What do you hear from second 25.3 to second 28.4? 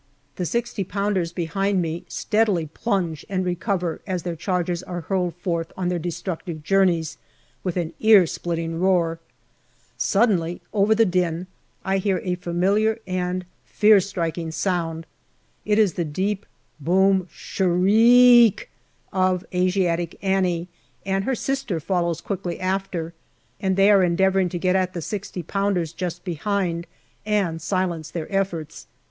pounders just behind and silence their